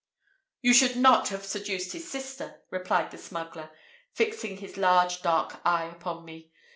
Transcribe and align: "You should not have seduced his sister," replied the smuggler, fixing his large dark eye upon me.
"You 0.63 0.73
should 0.73 0.95
not 0.95 1.27
have 1.29 1.45
seduced 1.45 1.91
his 1.93 2.09
sister," 2.09 2.63
replied 2.71 3.11
the 3.11 3.19
smuggler, 3.19 3.69
fixing 4.15 4.57
his 4.57 4.75
large 4.75 5.21
dark 5.21 5.57
eye 5.63 5.85
upon 5.95 6.25
me. 6.25 6.51